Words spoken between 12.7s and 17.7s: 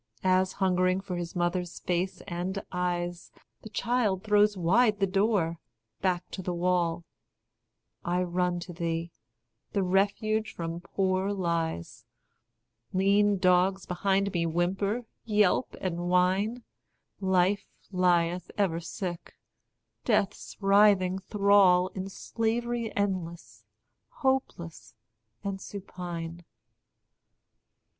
Lean dogs behind me whimper, yelp, and whine; Life